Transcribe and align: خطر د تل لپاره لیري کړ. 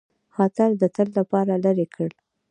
خطر 0.35 0.69
د 0.81 0.83
تل 0.95 1.07
لپاره 1.19 1.53
لیري 1.63 1.87
کړ. 1.95 2.09